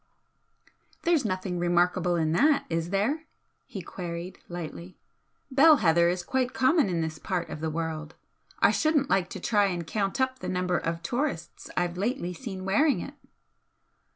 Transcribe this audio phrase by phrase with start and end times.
[1.03, 3.27] "There's nothing remarkable in that, is there?"
[3.67, 4.97] he queried, lightly
[5.51, 8.15] "Bell heather is quite common in this part of the world.
[8.61, 12.65] I shouldn't like to try and count up the number of tourists I've lately seen
[12.65, 13.13] wearing it!"